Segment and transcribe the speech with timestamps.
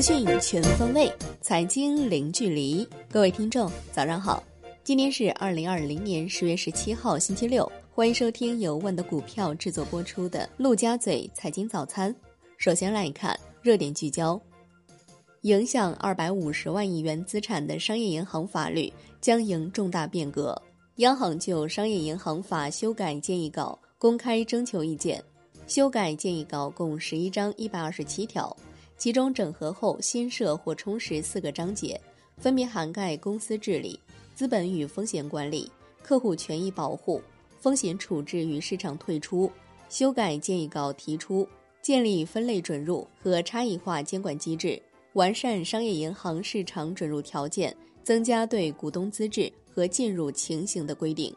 [0.00, 2.88] 资讯全方位，财经零距离。
[3.12, 4.42] 各位听众，早上好！
[4.82, 7.70] 今天是二零二零年十月十七号，星期六。
[7.92, 12.10] 欢迎收听由万德股票制作播出的《陆家嘴财经早餐》。
[12.56, 14.40] 首先来看热点聚焦：
[15.42, 18.90] 影响二百五十万亿元资产的商业银行法律
[19.20, 20.58] 将迎重大变革。
[20.96, 25.22] 央行就商业银行法修改建议稿公开征求意见。
[25.66, 28.56] 修改建议稿共十一章一百二十七条，
[29.00, 31.98] 其中整合后新设或充实四个章节，
[32.36, 33.98] 分别涵盖公司治理、
[34.34, 37.18] 资本与风险管理、客户权益保护、
[37.58, 39.50] 风险处置与市场退出。
[39.88, 41.48] 修改建议稿提出，
[41.80, 44.80] 建立分类准入和差异化监管机制，
[45.14, 51.34] 完善商业银行市场准入条件，增加对股东资质和进入情形的规定。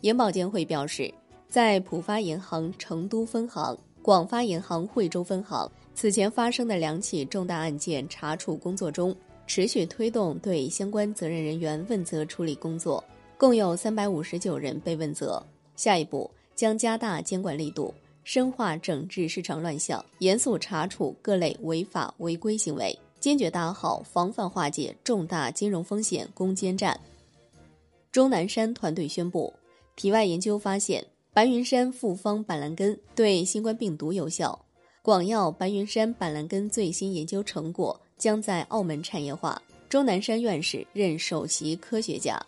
[0.00, 1.14] 银保监会表示。
[1.48, 9.16] 在浦发银行成都分行、广发银行惠州分行此前发生的两起重大案件查处工作中，
[9.46, 13.02] 持续推动对相关责任人员问责处理工作，
[13.38, 15.42] 共有三百五十九人被问责。
[15.74, 27.00] 下一步将加大监管力度，深化整治市场乱象，严肃查处各类违法违规行为，坚决打好防范化解重大金融风险攻坚战。
[28.12, 29.50] 钟南山团队宣布，
[29.96, 31.02] 体外研究发现。
[31.32, 34.58] 白云山复方板蓝根对新冠病毒有效，
[35.06, 39.62] 广药白云山板蓝根最新研究成果将在澳门产业化。
[39.88, 42.44] 钟南山院士任首席科学家。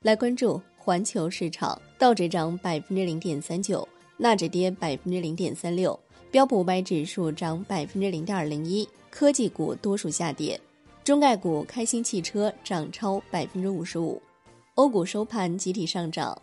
[0.00, 3.86] 来关注环球市场，道指涨百分之零点三九，
[4.16, 5.98] 纳指跌百分之零点三六，
[6.30, 10.60] 标普五百指数涨百分之零点零一，科技股多数下跌，
[11.02, 14.22] 中概股开心汽车涨超百分之五十五，
[14.74, 16.40] 欧股收盘集体上涨。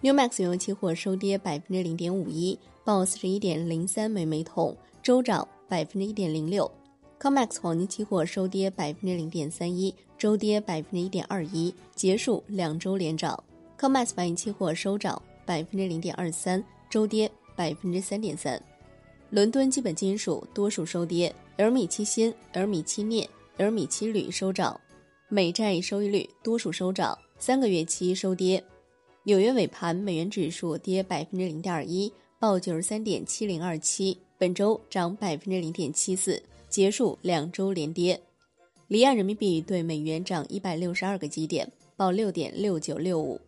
[0.00, 6.70] New Max 油期货收跌百分之零点五一，报四十一点零三每每桶，周涨百分之一点零六。
[7.18, 13.42] Comex 黄金期货收跌百分之零点三一，周跌百分之一点二一，结束两周连涨。
[13.80, 18.62] Comex 白银期货收涨百分之零点二三，周跌百分之三点三。
[19.30, 23.26] 伦敦基本金属多数收跌而米七锌、而米七镍、
[23.56, 24.78] 而米七铝收涨。
[25.30, 28.62] 美债收益率多数收涨，三个月期收跌。
[29.22, 32.12] 纽约尾盘，美元指数跌百分之零点二一，
[32.44, 34.18] 报九十三点七零二七。
[34.36, 38.20] 本周涨百分之零点七四，结束两周连跌。
[38.86, 41.66] 离岸人民币对美元涨一百六十二个基点，
[41.96, 43.40] 报六点六九六五。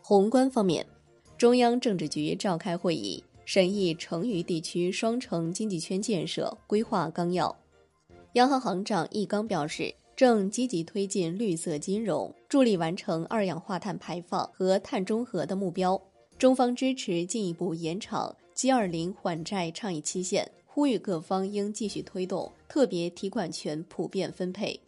[0.00, 0.86] 宏观方面，
[1.36, 7.54] 中央政治局召开会议，审议成渝地区双城经济圈建设规划纲要。
[8.32, 9.94] 央行行长易纲表示。
[10.14, 16.00] 正积极推进绿色金融，助力完成二氧化碳排放和碳中和的目标。
[16.42, 24.80] 中方支持进一步延长 G20 还债倡议期限，呼吁各方应继续推动特别提款权普遍分配。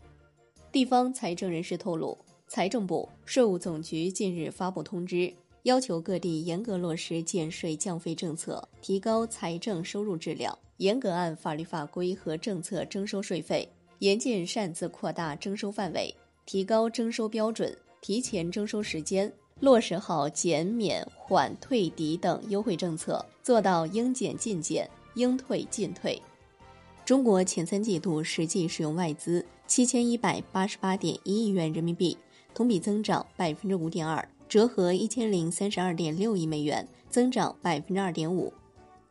[0.73, 5.33] 地方财政人士透露，财政部、税务总局近日发布通知，
[5.63, 13.69] 要求各地严格落实减税降费政策，提高财政收入质量，严格按法律法规和政策征收税费。
[14.01, 16.13] 严禁擅自扩大征收范围，
[16.47, 26.21] 提高征收标准，提前征收时间，落实好减免缓退抵等优惠政策，做到应减尽减，应退尽退。
[27.05, 32.17] 中国前三季度实际使用外资七千一百八十八点一亿元人民币，
[32.53, 38.53] 同比增长百分之五点二，折合一千零三十二点六亿美元，增长百分之二点五。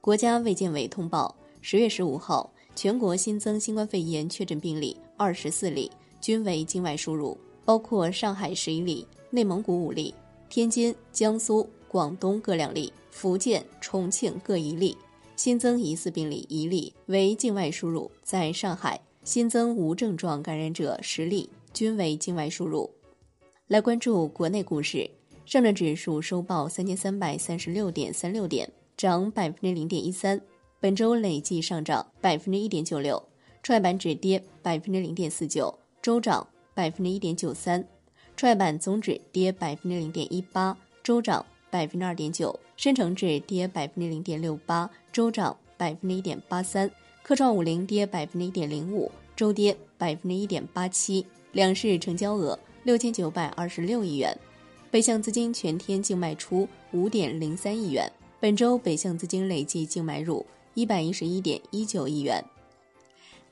[0.02, 2.50] 国家卫健委通报，十月十五号。
[2.76, 10.12] 全国新增新冠肺炎确诊病例二十四例，均为境外输入，包括上海十一例、内蒙古五例、
[10.54, 14.96] 天津、江苏、广东各两例，福建、重庆各一例。
[15.36, 22.88] 新增疑似病例一例为境外输入，在上海新增无症状感染者十例，均为境外输入。
[23.66, 25.10] 来关注国内股市，
[25.44, 30.40] 上证指数收报三千三百三十六点三六点，涨百分之零点一三。
[30.80, 33.20] 本周累计上涨百分之一点九六，
[33.64, 37.84] 创业板指跌百分之零点四九，周涨百分之一点九三，
[38.44, 46.92] 创业板综指跌百分之零点一八，周涨百分之二点九，深成指跌百分之零点六八，周涨百分之一点八三，
[47.22, 54.38] 科创五零跌百分之一点零五，周跌百分之一点八七，两市成交额六千九百二十六亿元，
[54.92, 58.12] 北向资金全天净卖出五点零三亿元，
[58.42, 60.46] 本周北向资金累计净买入。
[60.74, 62.44] 一百一十一点一九亿元，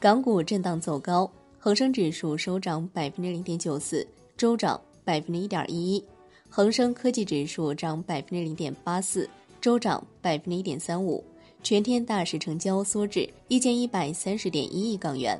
[0.02, 4.06] 港股震荡走高，恒生指数收涨百分之零点九四，
[4.42, 6.04] 周涨百分之一点一一；
[6.50, 9.30] 恒生科技指数涨百分之零点八四，
[9.62, 11.24] 周涨百分之一点三五；
[11.62, 15.40] 全天大市成交缩至一千一百三十点一亿港元。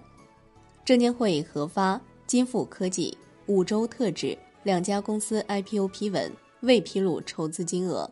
[0.86, 3.18] 证监会核发金富科技、
[3.48, 8.08] 五洲特指两家公司 IPO 批文，未披露筹资金额。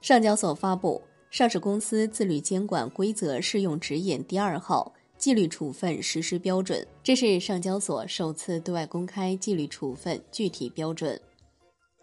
[0.00, 1.00] 上交所发布
[1.36, 11.20] 《上市公司自律监管规则适用指引》第二号纪律处分实施标准，这是上交所首次对外公开纪律处分具体标准。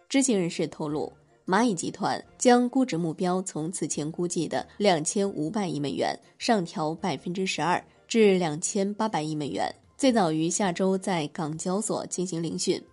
[0.07, 1.11] 知情人士透露。
[1.47, 12.83] 蚂蚁集团将估值目标从此前估计的两千五百亿美元上调百分之十二至两千八百亿美元，最早于下周在港交所进行聆讯。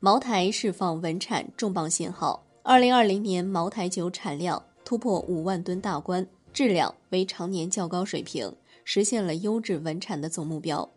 [0.00, 8.52] 茅台释放稳产重磅信号，二零二零年茅台酒产量突破五万吨大关，质量为常年较高水平，
[8.88, 10.88] 实现了优质稳产的总目标。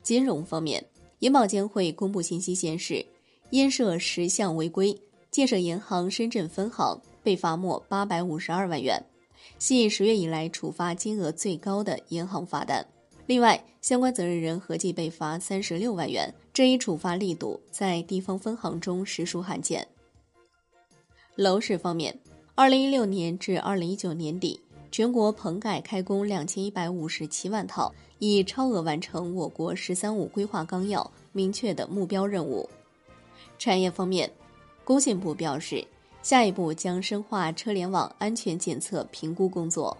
[0.00, 0.86] 金融方面，
[1.18, 3.04] 银保监会公布信息显示，
[3.50, 4.96] 因涉十项违规。
[5.28, 9.04] 建设银行深圳分行被罚没八百五十二万元，
[9.58, 12.86] 系十月以来处罚金额最高的银行罚单。
[13.26, 19.86] 另外，相关责任人合计被罚三十六万元，这一处罚力度在地方分行中实属罕见。
[21.36, 22.20] 楼市方面，
[22.54, 32.68] 二零一六年至二零一九年底，全国棚改开工两千一百五十七万套，已超额完成我国“十三五”规划纲要明确的目标任务。
[33.58, 34.30] 产业方面。
[34.82, 35.86] 工信部表示，
[36.20, 39.96] 下一步将深化车联网安全检测评估工作。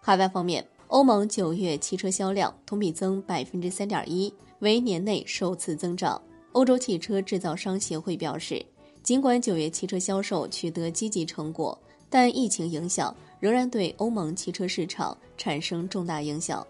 [0.00, 6.18] 海外方面，欧盟九月汽车销量同比增百分之三点一，为年内首次增长。
[6.52, 8.64] 欧洲汽车制造商协会表示，
[9.02, 11.78] 尽管九月汽车销售取得积极成果，
[12.08, 16.66] 但疫情影响仍然对欧盟汽车市场产生重大影响。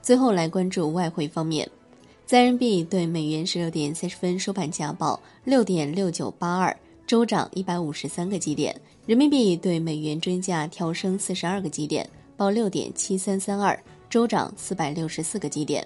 [0.00, 1.68] 最后来关注外汇方面。
[2.26, 6.76] 在人民币对美元十六点三十分收盘价报六点六九八二，
[7.06, 8.78] 周涨一百五十三个基点。
[9.06, 15.82] 人民币对美元均价调升四十二个基点，报六点七三三二，周涨四百六十四个基点。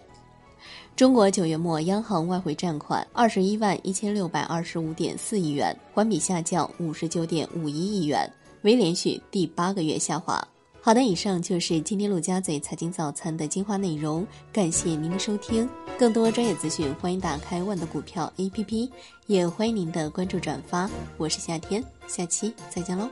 [0.96, 8.28] 中国九月末央行外汇占款二十一万一千六百二十五点四亿元，环比下降五十九点五一亿元，
[8.62, 10.46] 为连续第八个月下滑。
[10.84, 15.68] 好的，以上就是今天陆家嘴财经早餐的精华内容，感谢您的收听。
[15.96, 18.90] 更多专业资讯，欢迎打开万德股票 APP，
[19.28, 20.90] 也欢迎您的关注转发。
[21.16, 23.08] 我是夏天，下期再见喽。